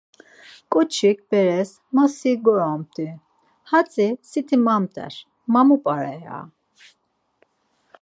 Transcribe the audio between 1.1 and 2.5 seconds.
beres, ma si